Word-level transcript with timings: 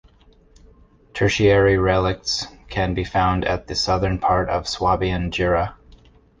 Tertiary 1.13 1.75
relicts 1.77 2.47
can 2.69 2.95
be 2.95 3.03
found 3.03 3.45
at 3.45 3.67
the 3.67 3.75
southern 3.75 4.17
part 4.17 4.49
of 4.49 4.67
Swabian 4.67 5.29
Jura. 5.29 5.77